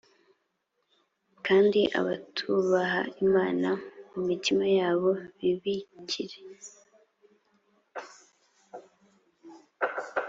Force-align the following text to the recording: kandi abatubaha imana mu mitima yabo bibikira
kandi 1.45 1.81
abatubaha 1.99 3.01
imana 3.25 3.69
mu 4.11 4.21
mitima 4.29 4.65
yabo 4.79 5.11
bibikira 5.37 6.37